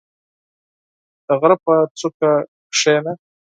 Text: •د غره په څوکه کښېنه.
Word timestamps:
•د 1.25 1.27
غره 1.39 1.57
په 1.65 1.73
څوکه 1.99 2.31
کښېنه. 2.71 3.13